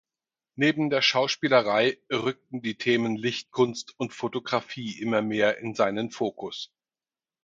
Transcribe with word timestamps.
Neben 0.55 0.89
der 0.89 1.03
Schauspielerei 1.03 1.99
rückten 2.11 2.63
die 2.63 2.73
Themen 2.73 3.15
Lichtkunst 3.17 3.93
und 3.99 4.13
Fotografie 4.15 4.99
immer 4.99 5.21
mehr 5.21 5.59
in 5.59 5.75
seinen 5.75 6.09
Fokus. 6.09 6.73